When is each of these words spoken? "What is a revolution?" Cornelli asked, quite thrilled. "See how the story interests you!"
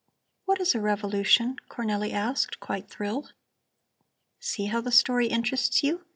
"What 0.45 0.59
is 0.59 0.73
a 0.73 0.79
revolution?" 0.81 1.57
Cornelli 1.69 2.11
asked, 2.11 2.59
quite 2.59 2.89
thrilled. 2.89 3.33
"See 4.39 4.65
how 4.65 4.81
the 4.81 4.91
story 4.91 5.27
interests 5.27 5.83
you!" 5.83 6.05